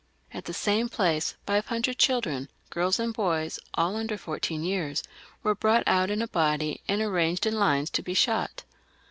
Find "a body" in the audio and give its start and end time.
6.23-6.81